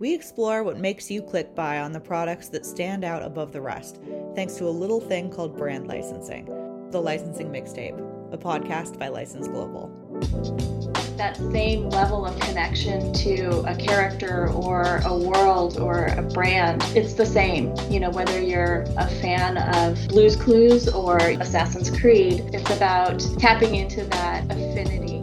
We 0.00 0.14
explore 0.14 0.62
what 0.62 0.78
makes 0.78 1.10
you 1.10 1.20
click 1.20 1.56
buy 1.56 1.80
on 1.80 1.90
the 1.90 1.98
products 1.98 2.48
that 2.50 2.64
stand 2.64 3.04
out 3.04 3.20
above 3.20 3.50
the 3.50 3.60
rest, 3.60 3.98
thanks 4.36 4.54
to 4.58 4.66
a 4.66 4.70
little 4.70 5.00
thing 5.00 5.28
called 5.28 5.56
brand 5.56 5.88
licensing. 5.88 6.44
The 6.92 7.00
Licensing 7.00 7.48
Mixtape, 7.48 7.98
a 8.32 8.38
podcast 8.38 8.96
by 8.96 9.08
License 9.08 9.48
Global. 9.48 9.90
That 11.16 11.36
same 11.50 11.88
level 11.90 12.24
of 12.24 12.38
connection 12.38 13.12
to 13.14 13.62
a 13.66 13.74
character 13.74 14.50
or 14.50 15.00
a 15.04 15.18
world 15.18 15.80
or 15.80 16.06
a 16.16 16.22
brand, 16.22 16.84
it's 16.94 17.14
the 17.14 17.26
same. 17.26 17.74
You 17.90 17.98
know, 17.98 18.10
whether 18.10 18.40
you're 18.40 18.84
a 18.98 19.08
fan 19.20 19.56
of 19.74 19.98
Blues 20.06 20.36
Clues 20.36 20.88
or 20.88 21.16
Assassin's 21.18 21.90
Creed, 21.90 22.48
it's 22.52 22.70
about 22.70 23.18
tapping 23.40 23.74
into 23.74 24.04
that 24.04 24.44
affinity 24.44 25.17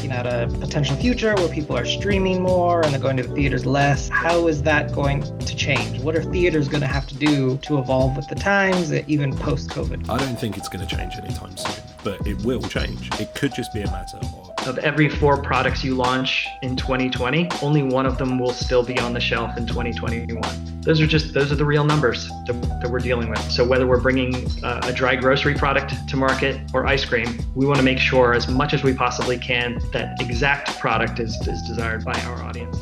looking 0.00 0.16
at 0.16 0.26
a 0.26 0.46
potential 0.60 0.96
future 0.96 1.34
where 1.34 1.48
people 1.48 1.76
are 1.76 1.84
streaming 1.84 2.40
more 2.40 2.82
and 2.82 2.90
they're 2.90 3.00
going 3.00 3.18
to 3.18 3.22
the 3.22 3.34
theaters 3.34 3.66
less. 3.66 4.08
How 4.08 4.46
is 4.46 4.62
that 4.62 4.94
going 4.94 5.20
to 5.40 5.56
change? 5.56 6.00
What 6.00 6.16
are 6.16 6.22
theaters 6.22 6.68
going 6.68 6.80
to 6.80 6.86
have 6.86 7.06
to 7.08 7.14
do 7.14 7.58
to 7.58 7.78
evolve 7.78 8.16
with 8.16 8.26
the 8.26 8.34
times, 8.34 8.94
even 8.94 9.36
post 9.36 9.68
COVID? 9.68 10.08
I 10.08 10.16
don't 10.16 10.40
think 10.40 10.56
it's 10.56 10.70
going 10.70 10.86
to 10.86 10.96
change 10.96 11.16
anytime 11.16 11.54
soon, 11.54 11.84
but 12.02 12.26
it 12.26 12.42
will 12.46 12.62
change. 12.62 13.10
It 13.20 13.34
could 13.34 13.52
just 13.54 13.74
be 13.74 13.82
a 13.82 13.90
matter 13.90 14.16
of 14.16 14.39
of 14.66 14.78
every 14.78 15.08
four 15.08 15.42
products 15.42 15.82
you 15.82 15.94
launch 15.94 16.46
in 16.62 16.76
2020, 16.76 17.48
only 17.62 17.82
one 17.82 18.06
of 18.06 18.18
them 18.18 18.38
will 18.38 18.52
still 18.52 18.82
be 18.82 18.98
on 18.98 19.12
the 19.12 19.20
shelf 19.20 19.56
in 19.56 19.66
2021. 19.66 20.80
Those 20.82 21.00
are 21.00 21.06
just 21.06 21.34
those 21.34 21.52
are 21.52 21.56
the 21.56 21.64
real 21.64 21.84
numbers 21.84 22.28
that, 22.46 22.78
that 22.80 22.90
we're 22.90 22.98
dealing 22.98 23.28
with. 23.28 23.50
So 23.50 23.66
whether 23.66 23.86
we're 23.86 24.00
bringing 24.00 24.34
uh, 24.62 24.80
a 24.84 24.92
dry 24.92 25.16
grocery 25.16 25.54
product 25.54 26.08
to 26.08 26.16
market 26.16 26.60
or 26.72 26.86
ice 26.86 27.04
cream, 27.04 27.38
we 27.54 27.66
want 27.66 27.78
to 27.78 27.84
make 27.84 27.98
sure 27.98 28.34
as 28.34 28.48
much 28.48 28.72
as 28.72 28.82
we 28.82 28.94
possibly 28.94 29.38
can 29.38 29.80
that 29.92 30.20
exact 30.20 30.78
product 30.78 31.20
is, 31.20 31.34
is 31.46 31.62
desired 31.62 32.04
by 32.04 32.18
our 32.22 32.42
audience. 32.42 32.78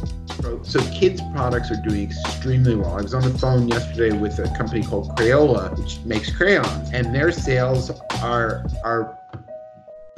So 0.63 0.81
kids 0.93 1.21
products 1.33 1.71
are 1.71 1.83
doing 1.83 2.05
extremely 2.05 2.77
well. 2.77 2.97
I 2.97 3.03
was 3.03 3.13
on 3.13 3.23
the 3.23 3.37
phone 3.39 3.69
yesterday 3.69 4.17
with 4.17 4.39
a 4.39 4.49
company 4.57 4.83
called 4.83 5.11
Crayola, 5.17 5.77
which 5.77 5.99
makes 6.05 6.35
crayons, 6.35 6.91
and 6.93 7.15
their 7.15 7.33
sales 7.33 7.91
are 8.23 8.65
are 8.85 9.19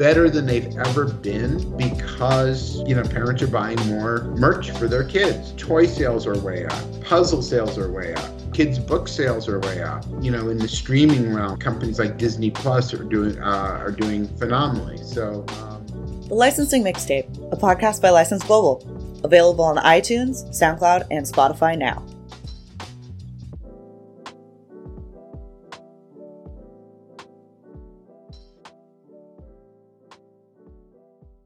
better 0.01 0.31
than 0.31 0.47
they've 0.47 0.79
ever 0.79 1.05
been 1.05 1.77
because, 1.77 2.83
you 2.89 2.95
know, 2.95 3.03
parents 3.03 3.43
are 3.43 3.47
buying 3.47 3.79
more 3.87 4.23
merch 4.39 4.71
for 4.71 4.89
their 4.89 5.05
kids. 5.05 5.53
Toy 5.59 5.85
sales 5.85 6.27
are 6.27 6.39
way 6.39 6.65
up, 6.65 7.03
puzzle 7.03 7.43
sales 7.43 7.77
are 7.77 7.93
way 7.93 8.15
up, 8.15 8.55
kids' 8.55 8.79
book 8.79 9.07
sales 9.07 9.47
are 9.47 9.61
way 9.61 9.83
up. 9.83 10.03
You 10.23 10.31
know, 10.31 10.49
in 10.49 10.57
the 10.57 10.69
streaming 10.69 11.35
realm, 11.35 11.59
companies 11.59 11.99
like 11.99 12.17
Disney 12.17 12.51
Plus 12.51 12.95
are 12.95 13.05
doing 13.05 13.39
uh, 13.41 13.77
are 13.79 13.91
doing 13.91 14.27
phenomenally. 14.39 14.97
So, 15.05 15.45
um, 15.59 15.87
the 16.29 16.35
Licensing 16.35 16.83
Mixtape, 16.83 17.53
a 17.53 17.57
podcast 17.57 18.01
by 18.01 18.09
License 18.09 18.43
Global, 18.43 18.83
available 19.23 19.65
on 19.65 19.77
iTunes, 19.77 20.49
SoundCloud, 20.49 21.09
and 21.11 21.27
Spotify 21.27 21.77
now. 21.77 22.03